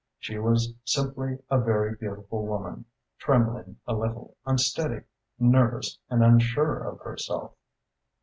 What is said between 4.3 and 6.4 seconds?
unsteady, nervous and